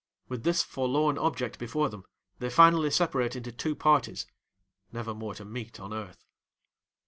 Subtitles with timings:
[0.27, 2.05] With this forlorn object before them,
[2.39, 6.25] they finally separate into two parties—never more to meet on earth.